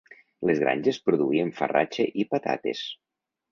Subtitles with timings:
[0.49, 2.85] Les granges produïen farratge i patates.